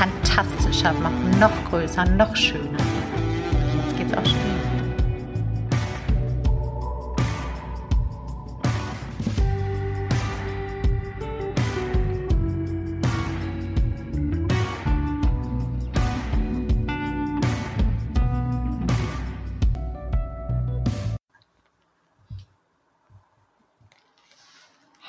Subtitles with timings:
[0.00, 2.78] fantastischer machen, noch größer, noch schöner.
[3.86, 4.40] Jetzt geht's auch schon.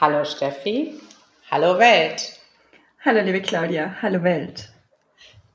[0.01, 0.99] Hallo Steffi,
[1.49, 2.39] hallo Welt.
[3.05, 4.71] Hallo liebe Claudia, hallo Welt.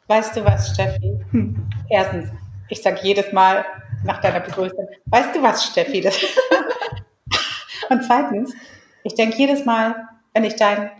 [0.08, 1.18] Weißt du was, Steffi?
[1.32, 1.68] Hm.
[1.90, 2.30] Erstens,
[2.68, 3.64] ich sage jedes Mal
[4.04, 6.00] nach deiner Begrüßung, weißt du was, Steffi?
[6.00, 6.18] Das
[7.88, 8.54] Und zweitens,
[9.04, 10.90] ich denke jedes Mal, wenn ich dein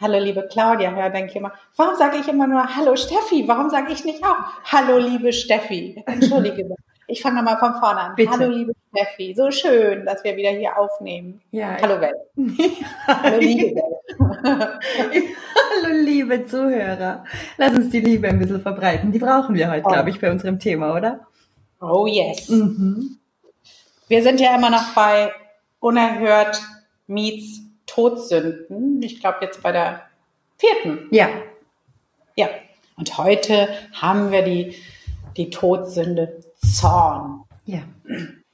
[0.00, 3.46] Hallo liebe Claudia höre, denke ich immer, warum sage ich immer nur Hallo Steffi?
[3.46, 6.02] Warum sage ich nicht auch Hallo liebe Steffi?
[6.06, 6.74] Entschuldige.
[7.06, 8.14] Ich fange nochmal von vorne an.
[8.14, 8.30] Bitte.
[8.30, 11.42] Hallo liebe Steffi, so schön, dass wir wieder hier aufnehmen.
[11.50, 12.16] Ja, Hallo Welt.
[13.06, 14.04] Hallo liebe Welt.
[15.82, 17.24] Hallo liebe Zuhörer.
[17.58, 19.12] Lass uns die Liebe ein bisschen verbreiten.
[19.12, 19.92] Die brauchen wir heute, oh.
[19.92, 21.20] glaube ich, bei unserem Thema, oder?
[21.80, 22.48] Oh yes.
[22.48, 23.18] Mhm.
[24.08, 25.32] Wir sind ja immer noch bei
[25.80, 26.62] Unerhört
[27.06, 29.02] meets Todsünden.
[29.02, 30.02] Ich glaube jetzt bei der
[30.56, 31.08] vierten.
[31.10, 31.28] Ja.
[32.36, 32.48] Ja.
[32.96, 34.74] Und heute haben wir die,
[35.36, 36.40] die Todsünde
[36.72, 37.44] Zorn.
[37.64, 37.80] Ja.
[38.04, 38.44] Mhm.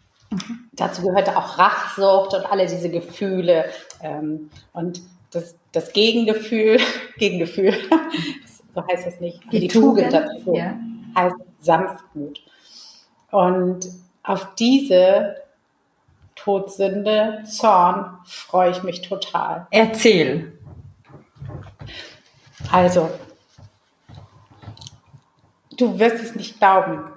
[0.73, 3.67] Dazu gehörte auch Rachsucht und alle diese Gefühle.
[4.01, 6.79] Ähm, und das, das Gegengefühl,
[7.19, 7.75] Gegengefühl,
[8.75, 10.79] so heißt das nicht, die, die Tugend, Tugend dazu ja.
[11.17, 12.41] heißt Sanftmut.
[13.31, 13.89] Und
[14.23, 15.37] auf diese
[16.35, 19.67] Todsünde, Zorn, freue ich mich total.
[19.71, 20.59] Erzähl.
[22.71, 23.11] Also,
[25.77, 27.11] du wirst es nicht glauben.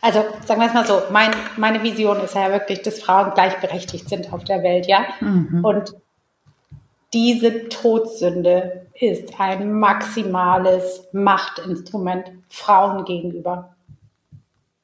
[0.00, 4.08] Also sagen wir es mal so, mein, meine Vision ist ja wirklich, dass Frauen gleichberechtigt
[4.08, 5.04] sind auf der Welt, ja.
[5.20, 5.64] Mhm.
[5.64, 5.94] Und
[7.12, 13.74] diese Todsünde ist ein maximales Machtinstrument Frauen gegenüber.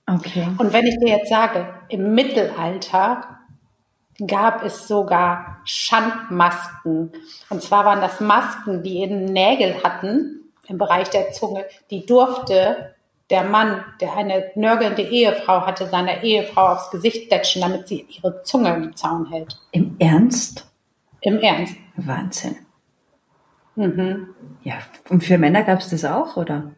[0.07, 0.49] Okay.
[0.59, 3.37] Und wenn ich dir jetzt sage, im Mittelalter
[4.27, 7.13] gab es sogar Schandmasken.
[7.51, 11.67] Und zwar waren das Masken, die eben Nägel hatten im Bereich der Zunge.
[11.91, 12.95] Die durfte
[13.31, 18.43] der Mann, der eine nörgelnde Ehefrau hatte, seiner Ehefrau aufs Gesicht datschen, damit sie ihre
[18.43, 19.59] Zunge im Zaun hält.
[19.73, 20.71] Im Ernst?
[21.21, 21.77] Im Ernst.
[21.97, 22.57] Wahnsinn.
[23.75, 24.29] Mhm.
[24.63, 24.75] Ja,
[25.11, 26.73] und für Männer gab es das auch, oder?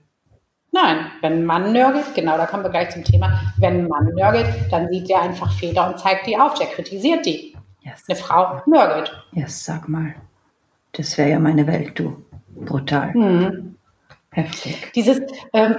[0.70, 3.40] Nein, wenn ein Mann nörgelt, genau, da kommen wir gleich zum Thema.
[3.58, 7.24] Wenn ein Mann nörgelt, dann sieht er einfach Fehler und zeigt die auf, der kritisiert
[7.24, 7.56] die.
[7.82, 8.04] Yes.
[8.08, 9.12] Eine Frau nörgelt.
[9.32, 10.14] Ja, yes, sag mal.
[10.92, 12.22] Das wäre ja meine Welt, du.
[12.48, 13.12] Brutal.
[13.14, 13.76] Mhm.
[14.30, 14.92] Heftig.
[14.94, 15.20] Dieses,
[15.52, 15.76] ähm,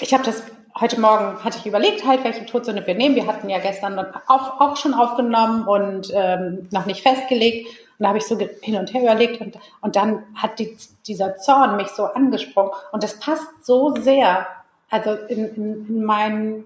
[0.00, 0.42] ich habe das
[0.78, 3.14] heute Morgen hatte ich überlegt, halt, welche Todsünde wir nehmen.
[3.14, 7.68] Wir hatten ja gestern auch, auch schon aufgenommen und ähm, noch nicht festgelegt.
[7.68, 11.36] Und da habe ich so hin und her überlegt und, und dann hat die, dieser
[11.36, 12.72] Zorn mich so angesprungen.
[12.90, 14.46] Und das passt so sehr,
[14.90, 16.64] also in, in, in mein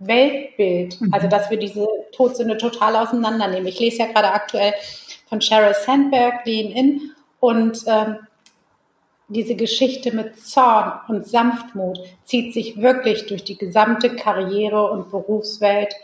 [0.00, 1.14] Weltbild, mhm.
[1.14, 3.68] also dass wir diese Todsünde total auseinandernehmen.
[3.68, 4.74] Ich lese ja gerade aktuell
[5.28, 8.18] von Sheryl Sandberg, Lean In, und ähm,
[9.32, 15.94] diese Geschichte mit Zorn und Sanftmut zieht sich wirklich durch die gesamte Karriere und Berufswelt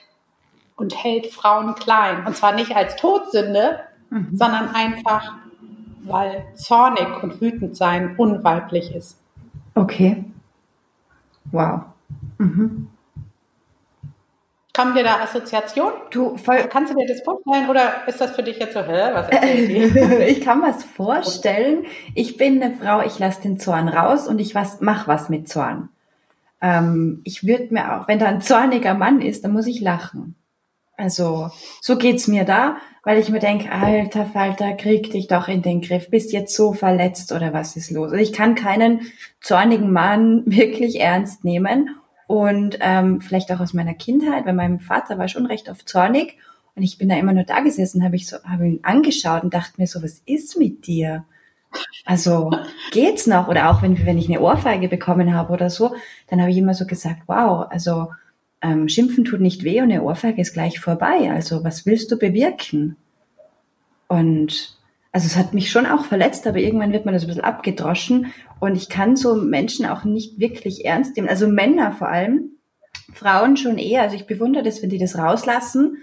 [0.77, 2.27] und hält Frauen klein.
[2.27, 3.81] Und zwar nicht als Todsünde,
[4.11, 4.29] mhm.
[4.33, 5.35] sondern einfach,
[6.05, 9.19] weil zornig und wütend sein unweiblich ist.
[9.75, 10.25] Okay.
[11.51, 11.83] Wow.
[12.39, 12.89] Mhm.
[14.79, 15.93] Kommen dir da Assoziationen?
[16.11, 19.11] Du, voll, kannst du dir das vorstellen oder ist das für dich jetzt so, hä,
[19.13, 19.27] was
[20.29, 21.85] Ich kann was vorstellen.
[22.15, 25.49] Ich bin eine Frau, ich lasse den Zorn raus und ich was, mach was mit
[25.49, 25.89] Zorn.
[26.63, 30.37] Ähm, ich würde mir auch, wenn da ein zorniger Mann ist, dann muss ich lachen.
[30.97, 35.63] Also, so geht's mir da, weil ich mir denke, alter Falter, krieg dich doch in
[35.63, 38.13] den Griff, bist jetzt so verletzt oder was ist los?
[38.13, 39.01] Also ich kann keinen
[39.41, 41.97] zornigen Mann wirklich ernst nehmen
[42.29, 46.37] und ähm, vielleicht auch aus meiner Kindheit, weil mein Vater war schon recht oft zornig
[46.77, 49.55] und ich bin da immer nur da gesessen, habe ich so, habe ihn angeschaut und
[49.55, 51.25] dachte mir so, was ist mit dir?
[52.05, 52.51] Also
[52.93, 53.49] geht's noch?
[53.49, 55.95] Oder auch wenn, wenn ich eine Ohrfeige bekommen habe oder so,
[56.29, 58.09] dann habe ich immer so gesagt, wow, also
[58.61, 61.31] ähm, Schimpfen tut nicht weh und eine Ohrfeige ist gleich vorbei.
[61.33, 62.97] Also was willst du bewirken?
[64.07, 64.77] Und
[65.13, 68.35] also es hat mich schon auch verletzt, aber irgendwann wird man das ein bisschen abgedroschen
[68.61, 71.29] und ich kann so Menschen auch nicht wirklich ernst nehmen.
[71.29, 72.59] Also Männer vor allem,
[73.13, 74.03] Frauen schon eher.
[74.03, 75.99] Also ich bewundere das, wenn die das rauslassen,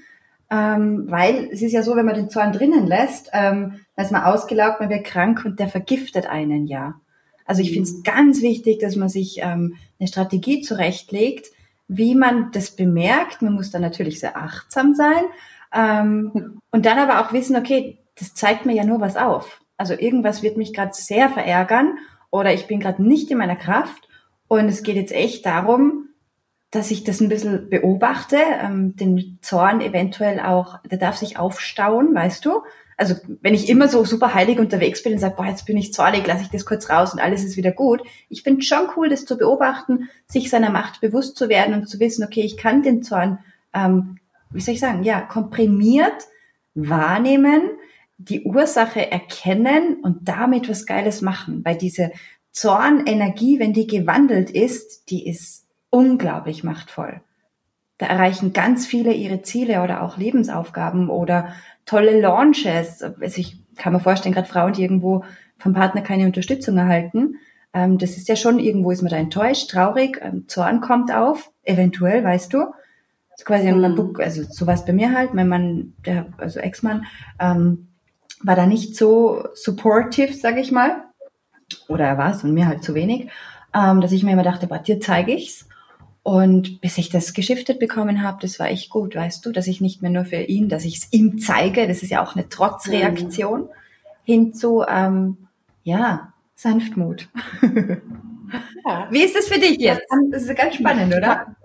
[0.50, 4.12] ähm, weil es ist ja so, wenn man den Zorn drinnen lässt, ähm, dann ist
[4.12, 6.96] man ausgelaugt, man wird krank und der vergiftet einen ja.
[7.46, 8.04] Also ich finde es mhm.
[8.04, 11.48] ganz wichtig, dass man sich ähm, eine Strategie zurechtlegt,
[11.88, 13.42] wie man das bemerkt.
[13.42, 15.24] Man muss da natürlich sehr achtsam sein
[15.74, 19.62] ähm, und dann aber auch wissen, okay, das zeigt mir ja nur was auf.
[19.78, 21.98] Also irgendwas wird mich gerade sehr verärgern
[22.31, 24.07] oder ich bin gerade nicht in meiner Kraft
[24.48, 26.10] und es geht jetzt echt darum,
[26.72, 32.13] dass ich das ein bisschen beobachte, ähm, den Zorn eventuell auch, der darf sich aufstauen,
[32.13, 32.62] weißt du?
[32.98, 35.94] Also wenn ich immer so super heilig unterwegs bin und sage, boah, jetzt bin ich
[35.94, 38.01] zornig, lasse ich das kurz raus und alles ist wieder gut.
[38.30, 42.00] Ich finde schon cool, das zu beobachten, sich seiner Macht bewusst zu werden und zu
[42.00, 43.39] wissen, okay, ich kann den Zorn,
[43.74, 44.18] ähm,
[44.51, 46.25] wie soll ich sagen, ja, komprimiert
[46.74, 47.69] wahrnehmen,
[48.18, 51.64] die Ursache erkennen und damit was Geiles machen.
[51.66, 52.12] Weil diese
[52.52, 57.22] Zornenergie, wenn die gewandelt ist, die ist unglaublich machtvoll.
[57.98, 61.54] Da erreichen ganz viele ihre Ziele oder auch Lebensaufgaben oder
[61.86, 63.02] tolle Launches.
[63.02, 65.24] Also ich kann mir vorstellen, gerade Frauen, die irgendwo
[65.58, 67.36] vom Partner keine Unterstützung erhalten,
[67.76, 71.52] ähm, das ist ja schon, irgendwo ist man da enttäuscht, traurig, ähm, Zorn kommt auf,
[71.64, 72.60] eventuell, weißt du.
[72.60, 74.16] Also quasi mhm.
[74.18, 77.06] also so war bei mir halt, mein Mann, der, also Ex-Mann,
[77.38, 77.90] ähm,
[78.42, 81.04] war da nicht so supportive, sage ich mal.
[81.88, 83.30] Oder er war es und mir halt zu wenig,
[83.74, 85.68] ähm, dass ich mir immer dachte, bei dir zeige ich's.
[86.24, 89.80] Und bis ich das geschiftet bekommen habe, das war echt gut, weißt du, dass ich
[89.80, 92.50] nicht mehr nur für ihn, dass ich es ihm zeige, das ist ja auch eine
[92.50, 93.70] Trotzreaktion, mhm.
[94.24, 95.38] hin zu, ähm,
[95.84, 97.30] ja, Sanftmut.
[98.86, 99.08] Ja.
[99.10, 100.06] Wie ist das für dich jetzt?
[100.32, 101.56] Das ist ganz spannend, oder?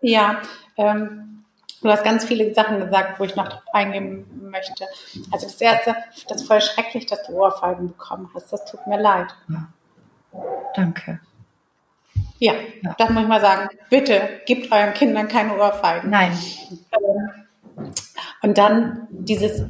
[0.00, 0.42] Ja,
[0.76, 1.37] ähm,
[1.80, 4.84] Du hast ganz viele Sachen gesagt, wo ich noch drauf eingehen möchte.
[5.30, 5.94] Also das erste,
[6.28, 8.52] das ist voll schrecklich, dass du Ohrfeigen bekommen hast.
[8.52, 9.28] Das tut mir leid.
[9.48, 9.68] Ja.
[10.74, 11.20] Danke.
[12.40, 13.68] Ja, ja, das muss ich mal sagen.
[13.90, 16.10] Bitte gebt euren Kindern keine Ohrfeigen.
[16.10, 16.36] Nein.
[18.42, 19.64] Und dann dieses,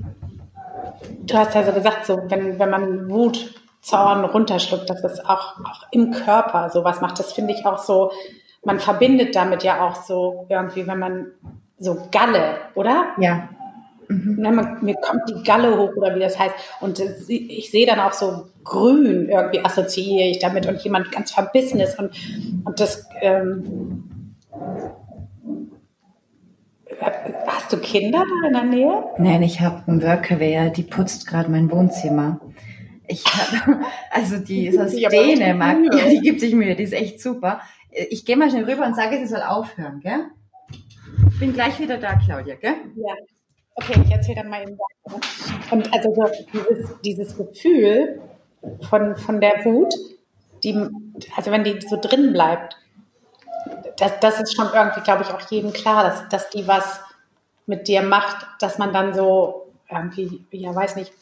[1.23, 5.59] du hast ja so gesagt, so, wenn, wenn man Wut, Zorn runterschluckt, dass es auch,
[5.61, 7.19] auch im Körper sowas macht.
[7.19, 8.13] Das finde ich auch so,
[8.65, 11.33] man verbindet damit ja auch so irgendwie, wenn man
[11.79, 13.09] so Galle, oder?
[13.19, 13.49] Ja.
[14.09, 14.37] Mhm.
[14.39, 16.55] Na, man, mir kommt die Galle hoch oder wie das heißt.
[16.81, 21.81] Und ich sehe dann auch so grün irgendwie assoziiere ich damit und jemand ganz verbissen
[21.81, 22.13] ist und,
[22.65, 23.89] und das ähm,
[27.47, 29.05] Hast du Kinder da in der Nähe?
[29.19, 32.41] Nein, ich habe einen Workaway, die putzt gerade mein Wohnzimmer.
[33.07, 33.81] Ich hab,
[34.11, 37.61] also die ist aus Dänemark, ja, die gibt sich Mühe, die ist echt super.
[37.91, 40.27] Ich gehe mal schnell rüber und sage, sie soll aufhören, gell?
[41.39, 42.75] Bin gleich wieder da, Claudia, gell?
[42.97, 43.15] Ja.
[43.75, 45.21] Okay, ich erzähle dann mal eben weiter.
[45.71, 48.21] Und also so dieses, dieses Gefühl
[48.89, 49.95] von, von der Wut,
[50.65, 50.75] die,
[51.37, 52.77] also wenn die so drin bleibt,
[53.97, 57.01] das, das ist schon irgendwie, glaube ich, auch jedem klar, dass, dass die was
[57.67, 61.13] mit dir macht, dass man dann so irgendwie, ja, weiß nicht,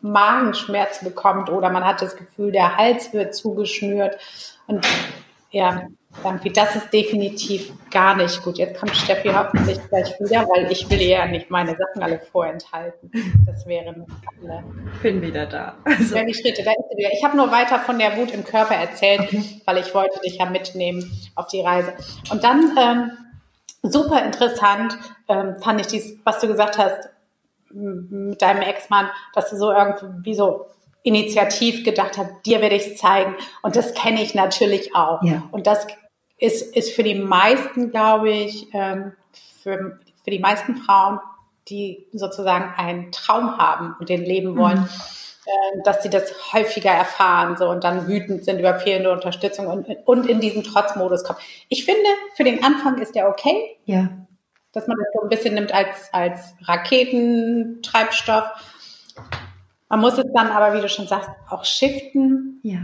[0.00, 4.18] Magenschmerzen bekommt oder man hat das Gefühl, der Hals wird zugeschnürt
[4.66, 4.84] und
[5.50, 5.86] ja,
[6.24, 8.58] irgendwie, das ist definitiv gar nicht gut.
[8.58, 12.20] Jetzt kommt Steffi hoffentlich gleich wieder, weil ich will ihr ja nicht meine Sachen alle
[12.20, 13.10] vorenthalten.
[13.46, 13.94] Das wäre
[14.42, 14.64] alle.
[15.02, 15.76] Bin wieder da.
[15.84, 16.14] Also.
[16.14, 17.10] Wenn ich Schritte, da ist sie wieder.
[17.12, 20.46] Ich habe nur weiter von der Wut im Körper erzählt, weil ich wollte dich ja
[20.46, 21.92] mitnehmen auf die Reise.
[22.30, 23.10] Und dann ähm,
[23.82, 24.96] super interessant
[25.28, 27.08] ähm, fand ich dies, was du gesagt hast
[27.70, 30.66] mit deinem Ex-Mann, dass du so irgendwie so
[31.02, 33.34] initiativ gedacht hast, dir werde ich es zeigen.
[33.62, 35.22] Und das kenne ich natürlich auch.
[35.22, 35.42] Ja.
[35.50, 35.86] Und das
[36.42, 39.12] ist, ist für die meisten, glaube ich, ähm,
[39.62, 41.20] für, für die meisten Frauen,
[41.68, 45.82] die sozusagen einen Traum haben und den leben wollen, mhm.
[45.84, 50.26] dass sie das häufiger erfahren so und dann wütend sind über fehlende Unterstützung und, und
[50.26, 51.38] in diesen Trotzmodus kommen.
[51.68, 53.76] Ich finde, für den Anfang ist der okay.
[53.84, 54.08] Ja.
[54.72, 58.46] Dass man das so ein bisschen nimmt als, als Raketentreibstoff.
[59.88, 62.58] Man muss es dann aber, wie du schon sagst, auch shiften.
[62.64, 62.80] Ja.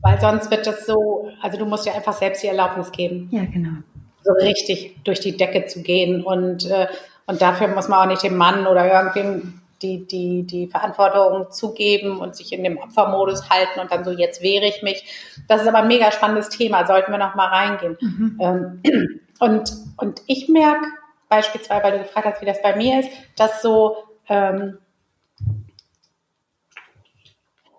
[0.00, 3.28] Weil sonst wird das so, also du musst dir einfach selbst die Erlaubnis geben.
[3.30, 3.78] Ja, genau.
[4.22, 6.22] So richtig durch die Decke zu gehen.
[6.22, 6.88] Und, äh,
[7.26, 12.18] und dafür muss man auch nicht dem Mann oder irgendwem die, die, die Verantwortung zugeben
[12.18, 15.04] und sich in dem Opfermodus halten und dann so, jetzt wehre ich mich.
[15.48, 17.96] Das ist aber ein mega spannendes Thema, sollten wir noch mal reingehen.
[18.00, 18.38] Mhm.
[18.40, 20.86] Ähm, und, und ich merke
[21.28, 23.96] beispielsweise, weil du gefragt hast, wie das bei mir ist, dass so,
[24.28, 24.78] ähm,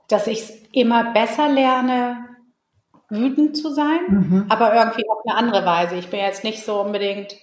[0.08, 2.26] dass ich es immer besser lerne,
[3.10, 4.46] wütend zu sein, mhm.
[4.50, 5.96] aber irgendwie auf eine andere Weise.
[5.96, 7.36] Ich bin jetzt nicht so unbedingt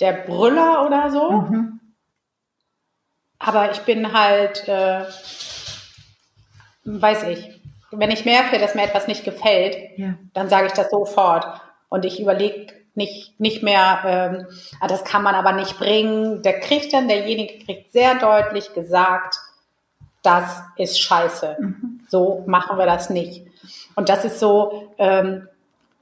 [0.00, 1.80] der Brüller oder so, mhm.
[3.38, 5.04] aber ich bin halt, äh,
[6.84, 7.60] weiß ich.
[7.90, 10.14] Wenn ich merke, dass mir etwas nicht gefällt, ja.
[10.32, 11.46] dann sage ich das sofort.
[11.90, 14.46] Und ich überlege nicht, nicht mehr, ähm,
[14.80, 16.42] ah, das kann man aber nicht bringen.
[16.42, 19.36] Der kriegt dann, derjenige kriegt sehr deutlich gesagt,
[20.22, 21.56] das ist scheiße.
[21.58, 22.00] Mhm.
[22.08, 23.44] So machen wir das nicht.
[23.94, 25.48] Und das ist so, ähm,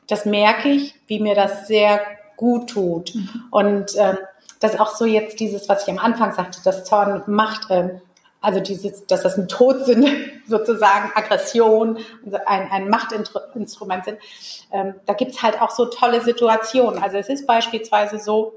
[0.07, 2.01] das merke ich, wie mir das sehr
[2.37, 3.15] gut tut.
[3.15, 3.45] Mhm.
[3.51, 4.19] Und ähm,
[4.61, 8.01] das ist auch so jetzt dieses, was ich am Anfang sagte, das Zorn macht, ähm,
[8.43, 10.07] also dieses, dass das ein Todsinn
[10.47, 11.99] sozusagen, Aggression,
[12.47, 14.19] ein, ein Machtinstrument sind.
[14.73, 17.03] Ähm, da gibt's halt auch so tolle Situationen.
[17.03, 18.55] Also es ist beispielsweise so,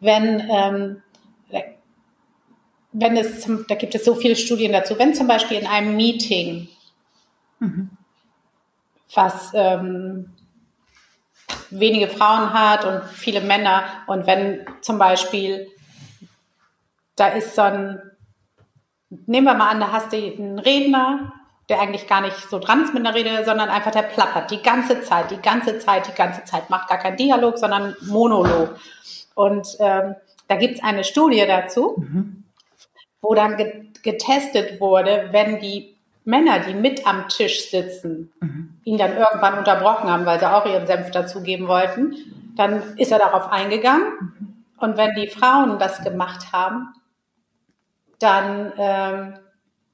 [0.00, 1.02] wenn, ähm,
[2.94, 5.96] wenn es, zum, da gibt es so viele Studien dazu, wenn zum Beispiel in einem
[5.96, 6.68] Meeting,
[7.58, 7.90] mhm.
[9.12, 10.32] was ähm,
[11.70, 15.68] wenige Frauen hat und viele Männer und wenn zum Beispiel
[17.16, 18.00] da ist so ein
[19.26, 21.32] nehmen wir mal an, da hast du einen Redner,
[21.68, 24.62] der eigentlich gar nicht so dran ist mit einer Rede, sondern einfach der plappert die
[24.62, 28.76] ganze Zeit, die ganze Zeit, die ganze Zeit, macht gar keinen Dialog, sondern Monolog.
[29.34, 30.16] Und ähm,
[30.48, 32.43] da gibt es eine Studie dazu, mhm.
[33.24, 38.78] Wo dann ge getestet wurde, wenn die Männer, die mit am Tisch sitzen, mhm.
[38.84, 42.14] ihn dann irgendwann unterbrochen haben, weil sie auch ihren Senf dazugeben wollten,
[42.54, 44.06] dann ist er darauf eingegangen.
[44.20, 44.64] Mhm.
[44.76, 46.88] Und wenn die Frauen das gemacht haben,
[48.18, 49.34] dann ähm,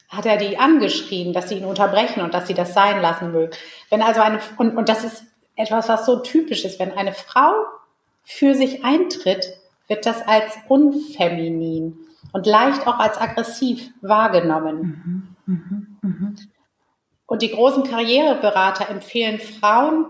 [0.08, 3.52] hat er die angeschrien, dass sie ihn unterbrechen und dass sie das sein lassen mögen.
[3.90, 7.52] Wenn also eine, und, und das ist etwas, was so typisch ist, wenn eine Frau
[8.24, 9.56] für sich eintritt,
[9.86, 11.96] wird das als unfeminin
[12.32, 15.36] und leicht auch als aggressiv wahrgenommen.
[15.46, 16.32] Mhm, mh, mh.
[17.26, 20.08] Und die großen Karriereberater empfehlen Frauen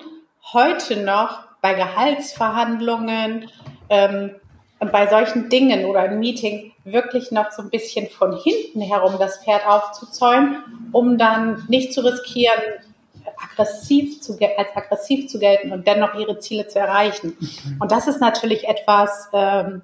[0.52, 3.50] heute noch bei Gehaltsverhandlungen
[3.90, 4.30] ähm,
[4.78, 9.16] und bei solchen Dingen oder in Meetings wirklich noch so ein bisschen von hinten herum
[9.18, 10.56] das Pferd aufzuzäumen,
[10.92, 12.58] um dann nicht zu riskieren,
[13.36, 17.36] aggressiv zu, als aggressiv zu gelten und dennoch ihre Ziele zu erreichen.
[17.38, 17.76] Mhm.
[17.80, 19.82] Und das ist natürlich etwas, ähm,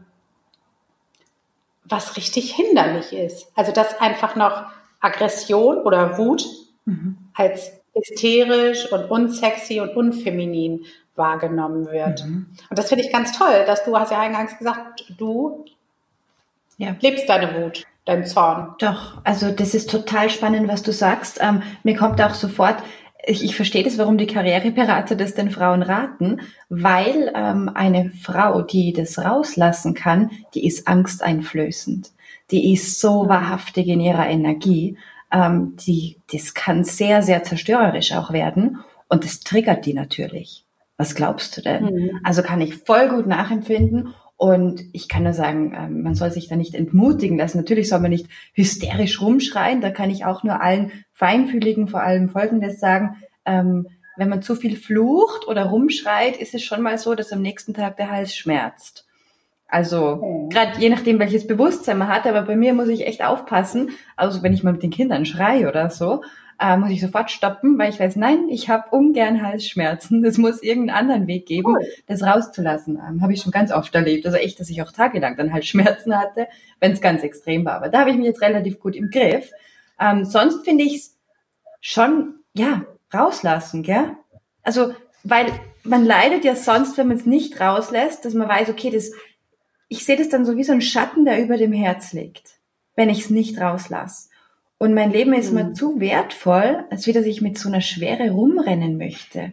[1.88, 3.50] was richtig hinderlich ist.
[3.54, 4.66] Also dass einfach noch
[5.00, 6.46] Aggression oder Wut
[6.84, 7.16] mhm.
[7.34, 12.24] als hysterisch und unsexy und unfeminin wahrgenommen wird.
[12.24, 12.46] Mhm.
[12.68, 15.64] Und das finde ich ganz toll, dass du hast ja eingangs gesagt, du
[16.76, 16.94] ja.
[17.00, 18.74] lebst deine Wut, dein Zorn.
[18.78, 21.38] Doch, also das ist total spannend, was du sagst.
[21.40, 22.76] Ähm, mir kommt auch sofort,
[23.26, 28.62] ich, ich verstehe das, warum die Karriereberater das den Frauen raten, weil ähm, eine Frau,
[28.62, 32.12] die das rauslassen kann, die ist angsteinflößend.
[32.52, 33.28] Die ist so mhm.
[33.28, 34.96] wahrhaftig in ihrer Energie.
[35.32, 38.78] Ähm, die, das kann sehr, sehr zerstörerisch auch werden.
[39.08, 40.64] Und das triggert die natürlich.
[40.96, 41.84] Was glaubst du denn?
[41.84, 42.20] Mhm.
[42.22, 44.14] Also kann ich voll gut nachempfinden.
[44.36, 47.56] Und ich kann nur sagen, ähm, man soll sich da nicht entmutigen lassen.
[47.56, 49.80] Natürlich soll man nicht hysterisch rumschreien.
[49.80, 53.16] Da kann ich auch nur allen Feinfühligen vor allem Folgendes sagen.
[53.46, 53.88] Ähm,
[54.18, 57.74] wenn man zu viel flucht oder rumschreit, ist es schon mal so, dass am nächsten
[57.74, 59.05] Tag der Hals schmerzt.
[59.68, 60.48] Also mhm.
[60.50, 63.90] gerade je nachdem, welches Bewusstsein man hat, aber bei mir muss ich echt aufpassen.
[64.16, 66.22] Also wenn ich mal mit den Kindern schreie oder so,
[66.58, 70.22] äh, muss ich sofort stoppen, weil ich weiß, nein, ich habe ungern Halsschmerzen.
[70.22, 71.86] Das muss irgendeinen anderen Weg geben, cool.
[72.06, 72.96] das rauszulassen.
[72.96, 74.24] Ähm, habe ich schon ganz oft erlebt.
[74.24, 76.48] Also echt, dass ich auch tagelang dann Halsschmerzen hatte,
[76.80, 77.74] wenn es ganz extrem war.
[77.74, 79.50] Aber da habe ich mich jetzt relativ gut im Griff.
[80.00, 81.18] Ähm, sonst finde ich es
[81.80, 82.82] schon, ja,
[83.12, 84.16] rauslassen, gell?
[84.62, 84.94] Also,
[85.24, 85.46] weil
[85.84, 89.12] man leidet ja sonst, wenn man es nicht rauslässt, dass man weiß, okay, das,
[89.88, 92.58] ich sehe das dann so wie so ein Schatten, der über dem Herz liegt,
[92.94, 94.28] wenn ich es nicht rauslasse.
[94.78, 95.54] Und mein Leben ist mhm.
[95.54, 99.52] mir zu wertvoll, als wie dass ich mit so einer Schwere rumrennen möchte.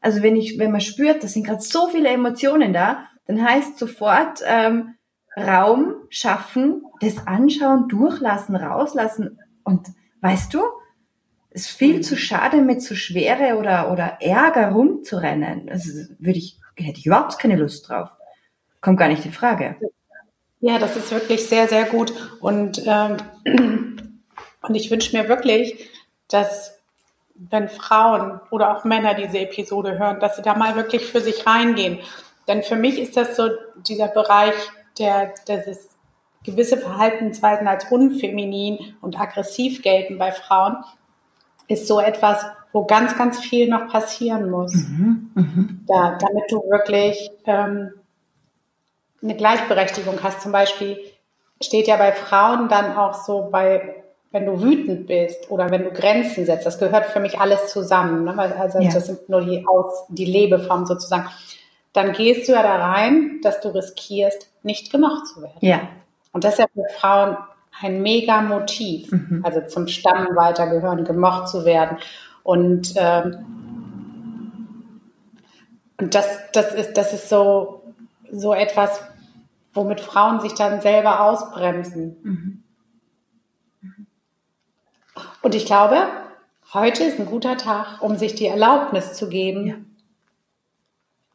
[0.00, 3.78] Also wenn ich, wenn man spürt, da sind gerade so viele Emotionen da, dann heißt
[3.78, 4.94] sofort ähm,
[5.36, 9.38] Raum schaffen, das anschauen, durchlassen, rauslassen.
[9.62, 9.88] Und
[10.20, 10.60] weißt du,
[11.50, 12.02] es ist viel mhm.
[12.02, 15.68] zu schade, mit so Schwere oder, oder Ärger rumzurennen.
[15.68, 18.10] Also würde ich, hätte ich überhaupt keine Lust drauf.
[18.80, 19.76] Kommt gar nicht in Frage.
[20.60, 22.12] Ja, das ist wirklich sehr, sehr gut.
[22.40, 23.16] Und ähm,
[24.62, 25.90] und ich wünsche mir wirklich,
[26.28, 26.78] dass
[27.34, 31.46] wenn Frauen oder auch Männer diese Episode hören, dass sie da mal wirklich für sich
[31.46, 31.98] reingehen.
[32.46, 33.48] Denn für mich ist das so
[33.86, 34.54] dieser Bereich,
[34.98, 35.88] der, das
[36.44, 40.76] gewisse Verhaltensweisen als unfeminin und aggressiv gelten bei Frauen,
[41.68, 45.64] ist so etwas, wo ganz, ganz viel noch passieren muss, mhm, mh.
[45.86, 47.92] da, damit du wirklich ähm,
[49.22, 50.42] eine Gleichberechtigung hast.
[50.42, 50.98] Zum Beispiel
[51.62, 54.00] steht ja bei Frauen dann auch so bei
[54.32, 58.24] wenn du wütend bist oder wenn du Grenzen setzt, das gehört für mich alles zusammen.
[58.24, 58.38] Ne?
[58.38, 58.92] Also ja.
[58.92, 61.28] das sind nur die Aus, die Lebeform sozusagen.
[61.92, 65.58] Dann gehst du ja da rein, dass du riskierst, nicht gemocht zu werden.
[65.60, 65.80] Ja.
[66.32, 67.36] Und das ist ja für Frauen
[67.82, 69.42] ein mega Motiv, mhm.
[69.44, 71.98] also zum Stamm weitergehören, gemocht zu werden.
[72.44, 73.36] Und, ähm,
[75.98, 77.79] und das, das, ist, das ist so,
[78.32, 79.02] so etwas,
[79.72, 82.16] womit Frauen sich dann selber ausbremsen.
[82.22, 82.62] Mhm.
[85.42, 86.06] Und ich glaube,
[86.72, 89.74] heute ist ein guter Tag, um sich die Erlaubnis zu geben, ja.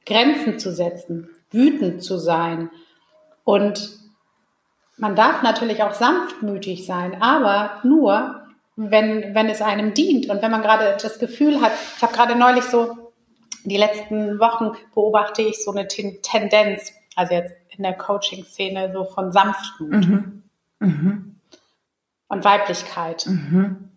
[0.06, 2.70] Grenzen zu setzen, wütend zu sein.
[3.44, 3.98] Und
[4.98, 8.44] man darf natürlich auch sanftmütig sein, aber nur,
[8.76, 12.36] wenn, wenn es einem dient und wenn man gerade das Gefühl hat, ich habe gerade
[12.36, 13.05] neulich so,
[13.66, 19.32] die letzten Wochen beobachte ich so eine Tendenz, also jetzt in der Coaching-Szene so von
[19.32, 20.44] Sanftmut mhm.
[20.80, 21.36] Mhm.
[22.28, 23.26] und Weiblichkeit.
[23.28, 23.92] Mhm.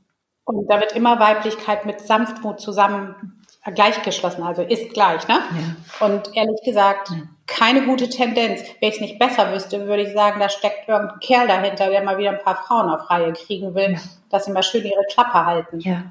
[0.44, 3.38] Und da wird immer Weiblichkeit mit Sanftmut zusammen
[3.74, 5.34] gleichgeschlossen, also ist gleich, ne?
[5.34, 6.06] Ja.
[6.06, 7.16] Und ehrlich gesagt, ja.
[7.46, 8.62] keine gute Tendenz.
[8.80, 12.02] Wenn ich es nicht besser wüsste, würde ich sagen, da steckt irgendein Kerl dahinter, der
[12.02, 13.98] mal wieder ein paar Frauen auf Reihe kriegen will, ja.
[14.30, 15.80] dass sie mal schön ihre Klappe halten.
[15.80, 16.04] Ja,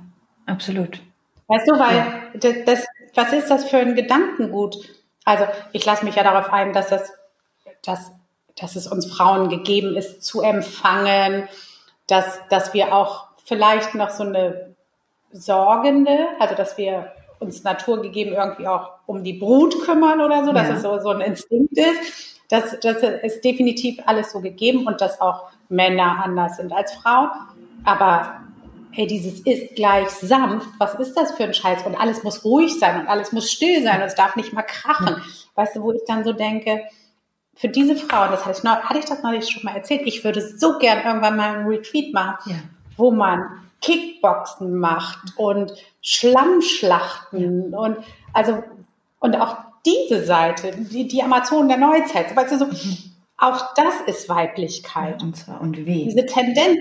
[0.46, 1.02] absolut.
[1.48, 2.86] Weißt du, weil das, das,
[3.18, 4.78] was ist das für ein Gedankengut?
[5.26, 7.12] Also ich lasse mich ja darauf ein, dass das,
[7.84, 8.12] dass,
[8.56, 11.50] dass es uns Frauen gegeben ist, zu empfangen,
[12.06, 14.76] dass, dass wir auch vielleicht noch so eine
[15.32, 20.70] sorgende, also dass wir uns naturgegeben irgendwie auch um die Brut kümmern oder so, dass
[20.70, 20.76] ja.
[20.76, 22.44] es so, so ein Instinkt ist.
[22.50, 27.30] Das, das ist definitiv alles so gegeben und dass auch Männer anders sind als Frauen.
[27.84, 28.42] Aber
[28.91, 31.86] hey, dieses ist gleich sanft, was ist das für ein Scheiß?
[31.86, 34.63] Und alles muss ruhig sein und alles muss still sein und es darf nicht mal
[34.63, 35.22] krachen.
[35.56, 36.84] Weißt du, wo ich dann so denke,
[37.56, 40.77] für diese Frauen, das heißt, hatte ich das neulich schon mal erzählt, ich würde so
[40.77, 42.58] gern irgendwann mal einen Retreat machen, ja.
[42.98, 43.44] wo man
[43.82, 47.97] Kickboxen macht und Schlammschlachten und
[48.34, 48.63] also
[49.19, 52.97] und auch diese Seite, die, die Amazonen der Neuzeit, weißt du, so, mhm.
[53.38, 55.21] auch das ist Weiblichkeit.
[55.23, 56.06] und zwar und wie?
[56.06, 56.78] Diese Tendenz,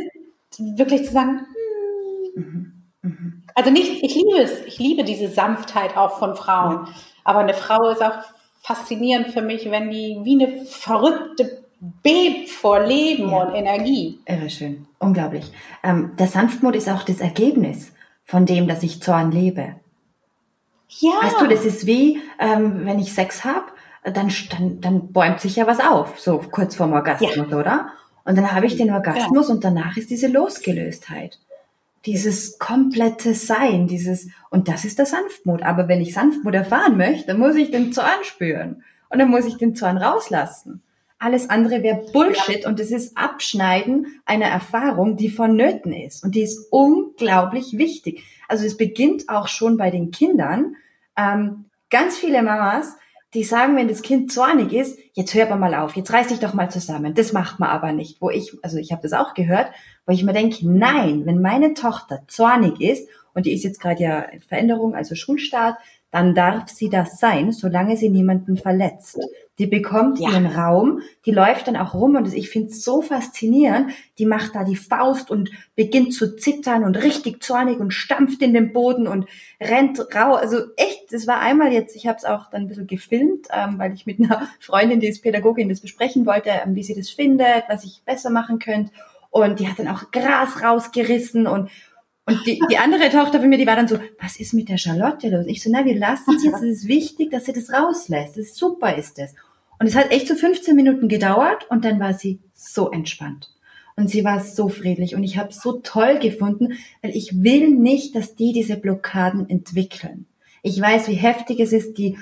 [0.59, 1.47] wirklich zu sagen,
[2.45, 2.73] hm.
[3.03, 3.43] mhm.
[3.55, 6.89] also nicht, ich liebe es, ich liebe diese Sanftheit auch von Frauen.
[7.25, 8.19] Aber eine Frau ist auch
[8.63, 11.65] faszinierend für mich, wenn die wie eine verrückte
[12.03, 13.43] bebt vor Leben ja.
[13.43, 14.21] und Energie.
[14.27, 15.51] Irre schön, unglaublich.
[15.83, 17.93] Ähm, der Sanftmut ist auch das Ergebnis
[18.25, 19.77] von dem, dass ich Zorn lebe.
[20.89, 21.13] Ja.
[21.23, 23.67] Weißt du, das ist wie, ähm, wenn ich Sex habe,
[24.05, 27.57] dann, dann, dann bäumt sich ja was auf, so kurz vorm Orgasmus, ja.
[27.57, 27.89] oder?
[28.25, 29.55] Und dann habe ich den Orgasmus ja.
[29.55, 31.39] und danach ist diese Losgelöstheit.
[32.05, 35.63] Dieses komplette Sein, dieses, und das ist der Sanftmut.
[35.63, 38.85] Aber wenn ich Sanftmut erfahren möchte, dann muss ich den Zorn spüren.
[39.09, 40.83] Und dann muss ich den Zorn rauslassen.
[41.19, 42.69] Alles andere wäre Bullshit ja.
[42.69, 46.23] und es ist Abschneiden einer Erfahrung, die vonnöten ist.
[46.23, 48.23] Und die ist unglaublich wichtig.
[48.49, 50.77] Also es beginnt auch schon bei den Kindern.
[51.17, 52.97] Ähm, ganz viele Mamas,
[53.37, 56.41] die sagen, wenn das Kind zornig ist, jetzt hör aber mal auf, jetzt reiß dich
[56.41, 57.15] doch mal zusammen.
[57.15, 58.21] Das macht man aber nicht.
[58.21, 59.71] Wo ich, also ich habe das auch gehört,
[60.07, 64.03] wo ich mir denke, nein, wenn meine Tochter zornig ist und die ist jetzt gerade
[64.03, 65.77] ja in Veränderung, also Schulstart,
[66.17, 69.21] dann darf sie das sein, solange sie niemanden verletzt.
[69.59, 70.31] Die bekommt ja.
[70.31, 73.91] ihren Raum, die läuft dann auch rum und ich finde es so faszinierend.
[74.19, 78.55] Die macht da die Faust und beginnt zu zittern und richtig zornig und stampft in
[78.55, 79.27] den Boden und
[79.61, 80.37] rennt rau.
[80.37, 83.79] Also echt, das war einmal jetzt, ich habe es auch dann ein bisschen gefilmt, ähm,
[83.79, 87.11] weil ich mit einer Freundin, die ist Pädagogin, das besprechen wollte, ähm, wie sie das
[87.11, 88.91] findet, was ich besser machen könnte.
[89.29, 91.69] Und die hat dann auch Gras rausgerissen und
[92.27, 94.79] und die, die andere Tochter von mir, die war dann so, was ist mit der
[94.79, 95.47] Charlotte los?
[95.47, 96.57] Ich so, na, wir lassen es jetzt.
[96.57, 98.37] Es ist wichtig, dass sie das rauslässt.
[98.37, 99.33] Das ist super, ist das.
[99.79, 103.53] Und es hat echt so 15 Minuten gedauert und dann war sie so entspannt.
[103.95, 108.15] Und sie war so friedlich und ich habe so toll gefunden, weil ich will nicht,
[108.15, 110.27] dass die diese Blockaden entwickeln.
[110.63, 112.19] Ich weiß, wie heftig es ist, die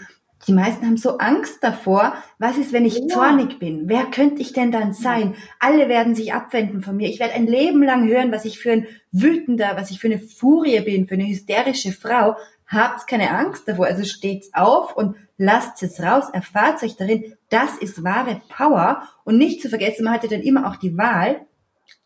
[0.47, 3.07] die meisten haben so Angst davor, was ist, wenn ich ja.
[3.09, 3.89] zornig bin?
[3.89, 5.35] Wer könnte ich denn dann sein?
[5.59, 7.09] Alle werden sich abwenden von mir.
[7.09, 10.19] Ich werde ein Leben lang hören, was ich für ein wütender, was ich für eine
[10.19, 12.37] Furie bin, für eine hysterische Frau.
[12.67, 13.87] Habt keine Angst davor.
[13.87, 17.35] Also steht's auf und lasst es raus, erfahrt euch darin.
[17.49, 19.03] Das ist wahre Power.
[19.25, 21.47] Und nicht zu vergessen, man hatte dann immer auch die Wahl,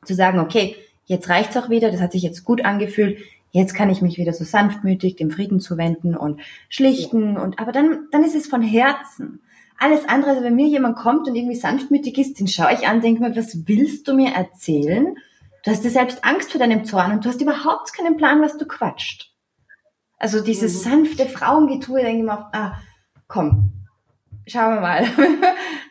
[0.05, 3.19] zu sagen, okay, jetzt reicht's auch wieder, das hat sich jetzt gut angefühlt
[3.51, 7.43] jetzt kann ich mich wieder so sanftmütig dem Frieden zuwenden und schlichten ja.
[7.43, 9.41] und aber dann dann ist es von Herzen.
[9.79, 13.01] Alles andere, also wenn mir jemand kommt und irgendwie sanftmütig ist, den schaue ich an,
[13.01, 15.15] denke mir, was willst du mir erzählen?
[15.65, 18.57] Du hast dir selbst Angst vor deinem Zorn und du hast überhaupt keinen Plan, was
[18.57, 19.33] du quatscht.
[20.17, 20.91] Also dieses mhm.
[20.91, 22.79] sanfte Frauengetue, denke ich mir, ah,
[23.29, 23.78] komm,
[24.49, 25.05] schauen wir mal.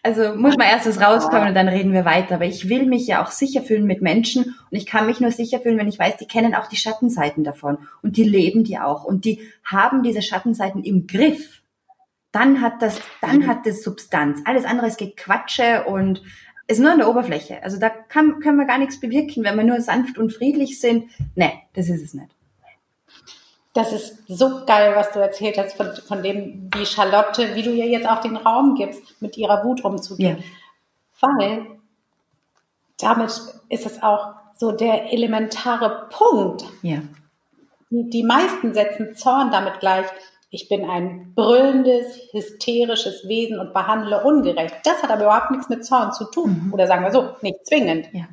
[0.04, 2.36] Also muss man erst was rauskommen und dann reden wir weiter.
[2.36, 5.32] Aber ich will mich ja auch sicher fühlen mit Menschen und ich kann mich nur
[5.32, 8.80] sicher fühlen, wenn ich weiß, die kennen auch die Schattenseiten davon und die leben die
[8.80, 11.62] auch und die haben diese Schattenseiten im Griff.
[12.32, 14.40] Dann hat das, dann hat das Substanz.
[14.46, 16.22] Alles andere ist Gequatsche und
[16.68, 17.62] ist nur an der Oberfläche.
[17.64, 21.10] Also da kann, können wir gar nichts bewirken, wenn wir nur sanft und friedlich sind.
[21.36, 22.37] Nee, das ist es nicht.
[23.78, 27.70] Das ist so geil, was du erzählt hast von, von dem, wie Charlotte, wie du
[27.70, 30.44] ihr jetzt auch den Raum gibst, mit ihrer Wut umzugehen.
[31.22, 31.30] Ja.
[31.30, 31.68] Weil
[33.00, 36.66] damit ist es auch so der elementare Punkt.
[36.82, 37.04] Ja.
[37.92, 40.08] Die, die meisten setzen Zorn damit gleich.
[40.50, 44.74] Ich bin ein brüllendes, hysterisches Wesen und behandle ungerecht.
[44.86, 46.64] Das hat aber überhaupt nichts mit Zorn zu tun.
[46.66, 46.74] Mhm.
[46.74, 48.08] Oder sagen wir so, nicht zwingend.
[48.12, 48.26] Ja.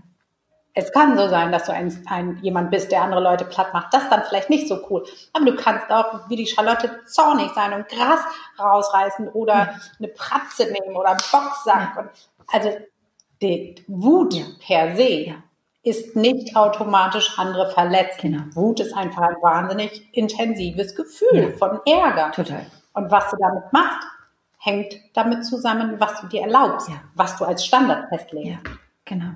[0.76, 3.94] Es kann so sein, dass du ein, ein, jemand bist, der andere Leute platt macht.
[3.94, 5.04] Das ist dann vielleicht nicht so cool.
[5.32, 8.20] Aber du kannst auch, wie die Charlotte, zornig sein und Gras
[8.58, 9.74] rausreißen oder ja.
[9.98, 11.94] eine Pratze nehmen oder einen Boxsack.
[11.94, 12.00] Ja.
[12.00, 12.10] Und,
[12.52, 12.76] also
[13.40, 14.44] die Wut ja.
[14.66, 15.34] per se
[15.84, 18.32] ist nicht automatisch andere verletzen.
[18.32, 18.44] Genau.
[18.54, 22.32] Wut ist einfach ein wahnsinnig intensives Gefühl von Ärger.
[22.32, 22.66] Total.
[22.94, 24.06] Und was du damit machst,
[24.58, 28.64] hängt damit zusammen, was du dir erlaubst, was du als Standard festlegst.
[28.64, 28.72] Ja,
[29.04, 29.32] genau.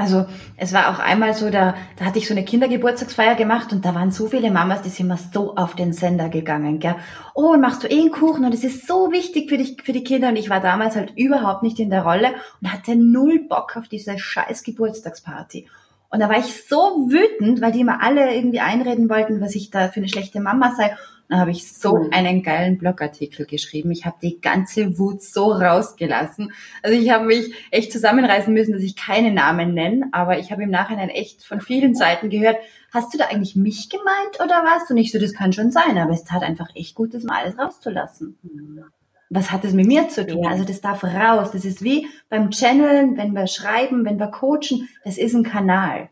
[0.00, 0.24] Also
[0.56, 3.94] es war auch einmal so, da, da hatte ich so eine Kindergeburtstagsfeier gemacht und da
[3.94, 6.78] waren so viele Mamas, die sind mal so auf den Sender gegangen.
[6.78, 6.96] Gell?
[7.34, 9.92] Oh, und machst du eh einen Kuchen und es ist so wichtig für dich, für
[9.92, 10.28] die Kinder.
[10.28, 12.28] Und ich war damals halt überhaupt nicht in der Rolle
[12.62, 15.68] und hatte null Bock auf diese scheiß Geburtstagsparty.
[16.08, 19.70] Und da war ich so wütend, weil die immer alle irgendwie einreden wollten, was ich
[19.70, 20.96] da für eine schlechte Mama sei.
[21.30, 23.92] Dann habe ich so einen geilen Blogartikel geschrieben.
[23.92, 26.52] Ich habe die ganze Wut so rausgelassen.
[26.82, 30.64] Also ich habe mich echt zusammenreißen müssen, dass ich keine Namen nenne, aber ich habe
[30.64, 32.56] im Nachhinein echt von vielen Seiten gehört,
[32.92, 34.90] hast du da eigentlich mich gemeint oder was?
[34.90, 37.44] Und ich so, das kann schon sein, aber es tat einfach echt gut, das mal
[37.44, 38.36] alles rauszulassen.
[38.42, 38.84] Mhm
[39.30, 40.44] was hat es mit mir zu tun?
[40.46, 41.52] Also das darf raus.
[41.52, 46.08] Das ist wie beim Channeln, wenn wir schreiben, wenn wir coachen, das ist ein Kanal.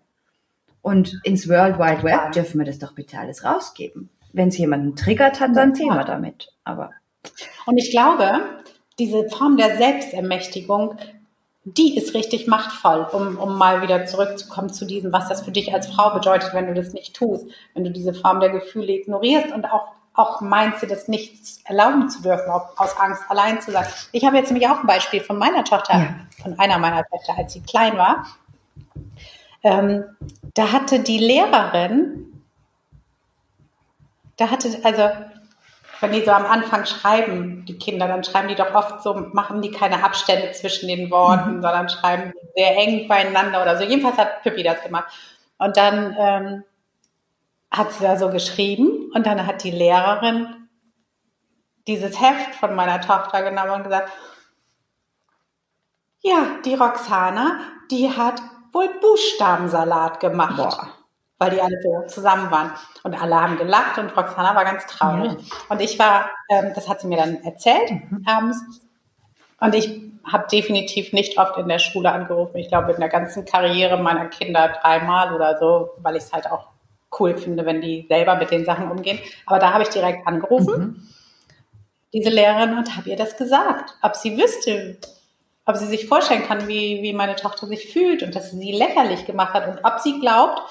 [0.82, 4.08] Und ins World Wide Web dürfen wir das doch bitte alles rausgeben.
[4.32, 6.52] Wenn es jemanden triggert, hat dann Thema damit.
[6.64, 6.90] Aber
[7.66, 8.40] und ich glaube,
[8.98, 10.96] diese Form der Selbstermächtigung,
[11.64, 15.74] die ist richtig machtvoll, um, um mal wieder zurückzukommen zu diesem, was das für dich
[15.74, 19.52] als Frau bedeutet, wenn du das nicht tust, wenn du diese Form der Gefühle ignorierst
[19.52, 19.88] und auch
[20.18, 23.86] auch meinst du das nicht erlauben zu dürfen, aus Angst allein zu sein.
[24.10, 26.14] Ich habe jetzt nämlich auch ein Beispiel von meiner Tochter, ja.
[26.42, 28.26] von einer meiner Töchter, als sie klein war.
[29.62, 30.04] Ähm,
[30.54, 32.27] da hatte die Lehrerin,
[34.38, 35.10] da hatte, also,
[36.00, 39.60] wenn die so am Anfang schreiben, die Kinder, dann schreiben die doch oft so, machen
[39.60, 41.62] die keine Abstände zwischen den Worten, mhm.
[41.62, 43.84] sondern schreiben sehr eng beieinander oder so.
[43.84, 45.12] Jedenfalls hat Pippi das gemacht.
[45.58, 46.64] Und dann ähm,
[47.70, 50.68] hat sie da so geschrieben und dann hat die Lehrerin
[51.88, 54.12] dieses Heft von meiner Tochter genommen und gesagt,
[56.20, 58.40] ja, die Roxana, die hat
[58.72, 60.56] wohl Buchstabensalat gemacht.
[60.56, 60.97] Boah.
[61.38, 62.72] Weil die alle so zusammen waren.
[63.04, 65.32] Und alle haben gelacht und Roxana war ganz traurig.
[65.32, 65.56] Ja.
[65.68, 68.24] Und ich war, ähm, das hat sie mir dann erzählt mhm.
[68.26, 68.58] abends.
[69.60, 72.58] Und ich habe definitiv nicht oft in der Schule angerufen.
[72.58, 76.50] Ich glaube, in der ganzen Karriere meiner Kinder dreimal oder so, weil ich es halt
[76.50, 76.68] auch
[77.18, 79.18] cool finde, wenn die selber mit den Sachen umgehen.
[79.46, 81.08] Aber da habe ich direkt angerufen, mhm.
[82.12, 84.98] diese Lehrerin, und habe ihr das gesagt, ob sie wüsste,
[85.64, 88.72] ob sie sich vorstellen kann, wie, wie meine Tochter sich fühlt und dass sie sie
[88.72, 90.62] lächerlich gemacht hat und ob sie glaubt,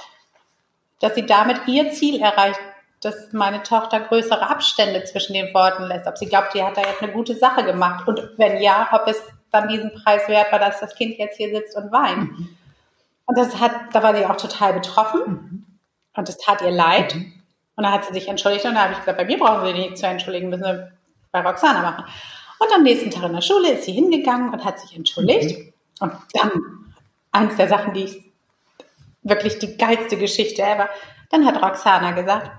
[1.00, 2.60] dass sie damit ihr Ziel erreicht,
[3.02, 6.82] dass meine Tochter größere Abstände zwischen den Worten lässt, ob sie glaubt, die hat da
[6.82, 10.60] jetzt eine gute Sache gemacht und wenn ja, ob es dann diesen Preis wert war,
[10.60, 12.32] dass das Kind jetzt hier sitzt und weint.
[12.32, 12.58] Mhm.
[13.26, 15.22] Und das hat, da war sie auch total betroffen.
[15.26, 15.66] Mhm.
[16.16, 17.16] Und es tat ihr leid.
[17.16, 17.34] Mhm.
[17.76, 19.74] Und dann hat sie sich entschuldigt und dann habe ich gesagt, bei mir brauchen Sie
[19.74, 20.92] nicht zu entschuldigen, müssen Sie
[21.32, 22.06] bei Roxana machen.
[22.60, 25.60] Und am nächsten Tag in der Schule ist sie hingegangen und hat sich entschuldigt.
[25.60, 25.74] Mhm.
[26.00, 26.52] Und dann,
[27.32, 28.32] eins der Sachen, die ich
[29.28, 30.90] wirklich die geilste Geschichte ever,
[31.30, 32.52] dann hat Roxana gesagt,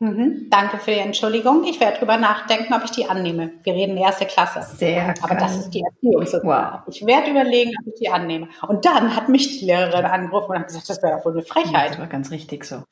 [0.00, 1.64] Mhm, danke für die Entschuldigung.
[1.64, 3.52] Ich werde drüber nachdenken, ob ich die annehme.
[3.62, 4.60] Wir reden erste Klasse.
[4.76, 6.42] Sehr Aber das ist die Erziehung.
[6.42, 6.80] Wow.
[6.88, 8.48] Ich werde überlegen, ob ich die annehme.
[8.68, 11.92] Und dann hat mich die Lehrerin angerufen und hat gesagt, das wäre wohl eine Frechheit.
[11.92, 12.76] Das war ganz richtig so.
[12.76, 12.84] Und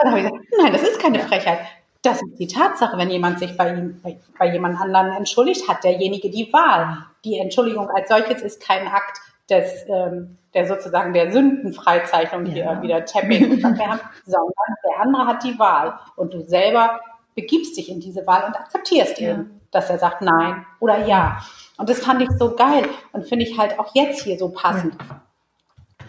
[0.00, 1.58] dann habe ich gesagt, nein, das ist keine Frechheit.
[2.02, 5.84] Das ist die Tatsache, wenn jemand sich bei, ihm, bei, bei jemand anderen entschuldigt, hat
[5.84, 6.98] derjenige die Wahl.
[7.24, 12.52] Die Entschuldigung als solches ist kein Akt des, ähm, der sozusagen der Sündenfreizeichnung ja.
[12.52, 17.00] hier wieder Tapping, sondern der andere hat die Wahl und du selber
[17.34, 19.34] begibst dich in diese Wahl und akzeptierst ja.
[19.34, 21.38] ihn, dass er sagt Nein oder Ja.
[21.76, 24.96] Und das fand ich so geil und finde ich halt auch jetzt hier so passend.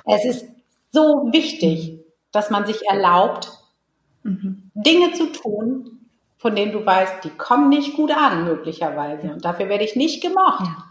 [0.05, 0.15] Ja.
[0.15, 0.47] Es ist
[0.91, 1.99] so wichtig,
[2.31, 3.51] dass man sich erlaubt,
[4.21, 4.69] mhm.
[4.75, 5.95] Dinge zu tun,
[6.37, 9.33] von denen du weißt, die kommen nicht gut an, möglicherweise.
[9.33, 10.65] Und dafür werde ich nicht gemocht.
[10.65, 10.83] Ja.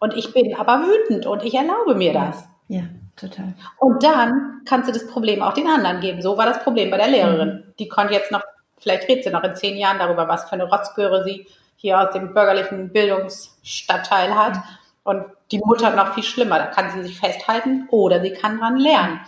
[0.00, 2.48] Und ich bin aber wütend und ich erlaube mir das.
[2.68, 2.82] Ja,
[3.16, 3.54] total.
[3.78, 6.22] Und dann kannst du das Problem auch den anderen geben.
[6.22, 7.48] So war das Problem bei der Lehrerin.
[7.48, 7.74] Mhm.
[7.78, 8.42] Die konnte jetzt noch,
[8.78, 12.12] vielleicht redet sie noch in zehn Jahren darüber, was für eine Rotzgöre sie hier aus
[12.12, 14.56] dem bürgerlichen Bildungsstadtteil hat.
[14.56, 14.62] Mhm.
[15.04, 16.58] Und die Mutter noch viel schlimmer.
[16.58, 19.20] Da kann sie sich festhalten oder sie kann dran lernen.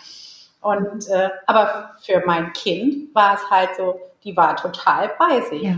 [0.62, 5.62] Und äh, aber für mein Kind war es halt so, die war total bei sich.
[5.62, 5.76] Ja,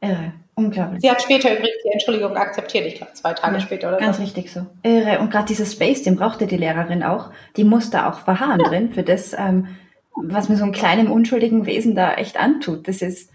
[0.00, 0.32] irre.
[0.58, 1.00] Unglaublich.
[1.02, 4.16] Sie hat später übrigens die Entschuldigung akzeptiert, ich glaube zwei Tage Ja, später oder Ganz
[4.16, 4.22] so.
[4.24, 4.66] richtig so.
[4.82, 5.20] Irre.
[5.20, 7.30] Und gerade dieses Space, den brauchte die Lehrerin auch.
[7.56, 9.68] Die musste auch verharren drin für das, ähm,
[10.16, 12.88] was mir so einem kleinen, unschuldigen Wesen da echt antut.
[12.88, 13.30] Das ist,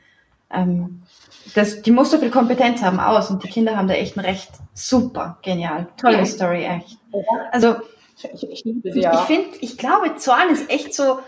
[0.54, 1.04] ähm,
[1.56, 4.26] das, die muss so viel Kompetenz haben aus und die Kinder haben da echt ein
[4.26, 4.50] Recht.
[4.74, 5.88] Super, genial.
[5.96, 6.26] Tolle Ja.
[6.26, 6.98] Story, echt.
[7.52, 7.76] Also,
[8.34, 9.14] Ich, ich ich, ja.
[9.14, 11.20] ich finde, ich glaube, Zorn ist echt so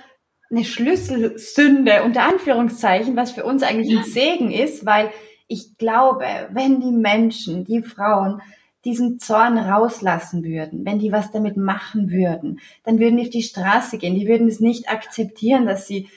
[0.51, 5.09] eine Schlüsselsünde unter Anführungszeichen, was für uns eigentlich ein Segen ist, weil
[5.47, 8.41] ich glaube, wenn die Menschen, die Frauen
[8.83, 13.41] diesen Zorn rauslassen würden, wenn die was damit machen würden, dann würden die auf die
[13.41, 16.07] Straße gehen, die würden es nicht akzeptieren, dass sie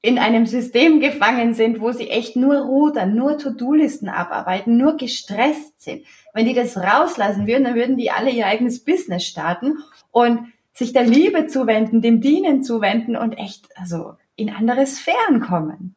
[0.00, 5.80] in einem System gefangen sind, wo sie echt nur rudern, nur To-Do-Listen abarbeiten, nur gestresst
[5.82, 6.04] sind.
[6.34, 9.78] Wenn die das rauslassen würden, dann würden die alle ihr eigenes Business starten
[10.10, 10.40] und
[10.74, 15.94] sich der Liebe zuwenden, dem Dienen zuwenden und echt, also in andere Sphären kommen.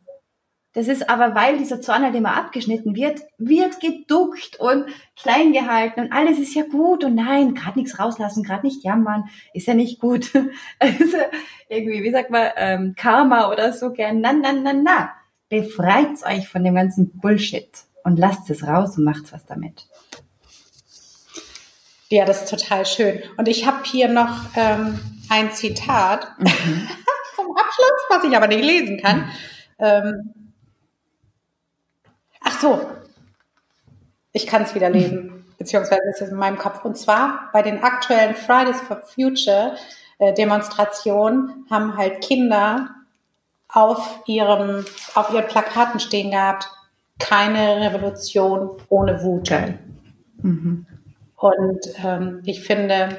[0.78, 4.86] Das ist aber, weil dieser Zorn halt immer abgeschnitten wird, wird geduckt und
[5.20, 9.24] klein gehalten und alles ist ja gut und nein, gerade nichts rauslassen, gerade nicht jammern,
[9.56, 10.32] ist ja nicht gut.
[10.80, 11.18] Also
[11.68, 14.22] irgendwie, wie sagt man, ähm, Karma oder so gern.
[14.22, 15.10] Na, na, na, na.
[15.50, 17.70] Befreit euch von dem ganzen Bullshit
[18.04, 19.88] und lasst es raus und macht was damit.
[22.10, 23.24] Ja, das ist total schön.
[23.38, 26.28] Und ich habe hier noch ähm, ein Zitat
[27.36, 29.32] zum Abschluss, was ich aber nicht lesen kann.
[29.80, 30.34] Ähm,
[32.58, 32.82] ach so,
[34.32, 36.84] ich kann es wieder lesen, beziehungsweise ist es in meinem Kopf.
[36.86, 39.76] Und zwar bei den aktuellen Fridays for Future
[40.20, 42.90] äh, Demonstrationen haben halt Kinder
[43.70, 46.70] auf ihrem, auf ihren Plakaten stehen gehabt,
[47.20, 49.52] keine Revolution ohne Wut.
[50.42, 50.86] Mhm.
[51.36, 53.18] Und ähm, ich finde,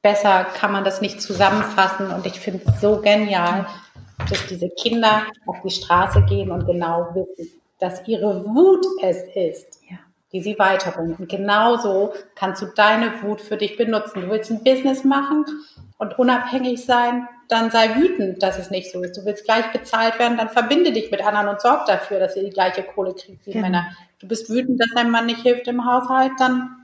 [0.00, 2.10] besser kann man das nicht zusammenfassen.
[2.10, 3.66] Und ich finde es so genial,
[4.30, 9.80] dass diese Kinder auf die Straße gehen und genau wissen, dass ihre Wut es ist,
[9.90, 9.96] Ja.
[10.32, 11.18] die sie weiterbringt.
[11.20, 14.22] Und genauso kannst du deine Wut für dich benutzen.
[14.22, 15.44] Du willst ein Business machen
[15.98, 19.16] und unabhängig sein, dann sei wütend, dass es nicht so ist.
[19.16, 22.44] Du willst gleich bezahlt werden, dann verbinde dich mit anderen und sorg dafür, dass ihr
[22.44, 23.64] die gleiche Kohle kriegt wie Genau.
[23.66, 23.86] Männer.
[24.20, 26.76] Du bist wütend, dass dein Mann nicht hilft im Haushalt, dann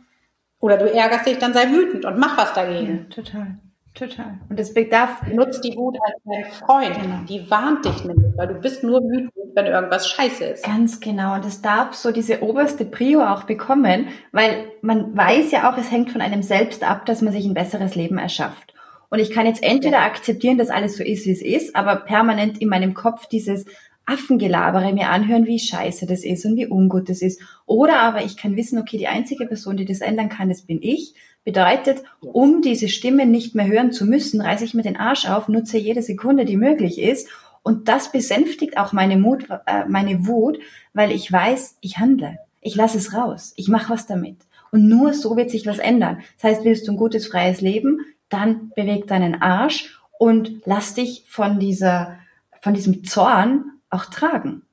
[0.61, 3.08] oder du ärgerst dich, dann sei wütend und mach was Ja, dagegen.
[3.11, 3.58] total.
[3.94, 4.38] Total.
[4.48, 6.94] Und es bedarf Nutz die Wut als dein Freund.
[6.94, 7.20] Genau.
[7.29, 10.64] Die warnt dich nämlich, weil du bist nur wütend, wenn irgendwas scheiße ist.
[10.64, 11.35] Ganz genau.
[11.35, 15.90] Und es darf so diese oberste Prio auch bekommen, weil man weiß ja auch, es
[15.90, 18.74] hängt von einem selbst ab, dass man sich ein besseres Leben erschafft.
[19.11, 22.61] Und ich kann jetzt entweder akzeptieren, dass alles so ist, wie es ist, aber permanent
[22.61, 23.64] in meinem Kopf dieses
[24.09, 27.42] Affengelabere mir anhören, wie scheiße das ist und wie ungut das ist.
[27.66, 30.79] Oder aber ich kann wissen, okay, die einzige Person, die das ändern kann, das bin
[30.81, 31.14] ich.
[31.48, 35.48] Bedeutet, um diese Stimme nicht mehr hören zu müssen, reiße ich mir den Arsch auf,
[35.48, 37.26] nutze jede Sekunde, die möglich ist.
[37.62, 40.58] Und das besänftigt auch meine, Mut, äh, meine Wut,
[40.92, 42.37] weil ich weiß, ich handle.
[42.61, 43.54] Ich lasse es raus.
[43.56, 44.37] Ich mache was damit.
[44.72, 46.18] Und nur so wird sich was ändern.
[46.34, 51.24] Das heißt, willst du ein gutes, freies Leben, dann beweg deinen Arsch und lass dich
[51.30, 52.18] von dieser,
[52.61, 54.64] von diesem Zorn auch tragen.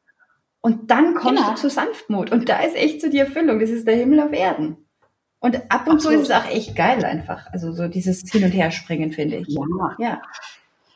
[0.59, 1.51] Und dann kommst Genau.
[1.51, 2.33] du zu Sanftmut.
[2.33, 3.61] Und da ist echt so die Erfüllung.
[3.61, 4.75] Das ist der Himmel auf Erden.
[5.45, 6.21] Und ab und zu Absolut.
[6.23, 7.45] ist es auch echt geil einfach.
[7.53, 9.47] Also so dieses Hin- und Herspringen, finde ich.
[9.49, 9.61] Ja.
[9.99, 10.21] Ja,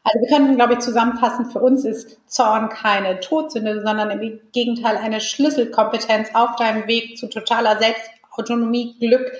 [0.03, 4.97] Also wir könnten, glaube ich, zusammenfassen, für uns ist Zorn keine Todsünde, sondern im Gegenteil
[4.97, 9.31] eine Schlüsselkompetenz auf deinem Weg zu totaler Selbstautonomie, Glück,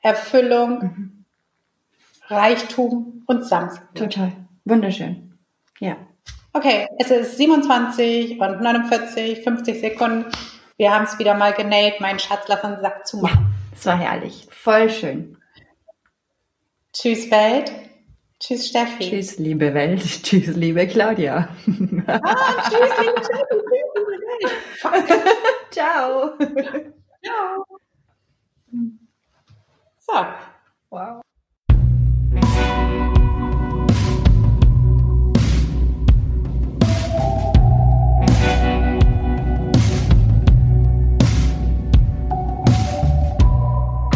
[0.00, 1.24] Erfüllung, Mhm.
[2.28, 3.94] Reichtum und Sanftmut.
[3.94, 4.32] total.
[4.64, 5.32] Wunderschön.
[5.80, 5.96] Ja.
[6.52, 10.24] Okay, es ist 27 und 49, 50 Sekunden.
[10.76, 12.00] Wir haben es wieder mal genäht.
[12.00, 13.38] Mein Schatz, lass uns Sack zumachen.
[13.38, 14.46] Ja, es war herrlich.
[14.50, 15.36] Voll schön.
[16.92, 17.70] Tschüss Welt.
[18.38, 19.10] Tschüss Steffi.
[19.10, 20.02] Tschüss, liebe Welt.
[20.22, 21.48] Tschüss, liebe Claudia.
[22.06, 23.44] Ah, tschüss, liebe Steffi.
[23.50, 24.52] Tschüss, liebe Welt.
[25.70, 26.32] Ciao.
[27.22, 27.66] Ciao.
[29.98, 30.26] So.
[30.90, 31.25] Wow.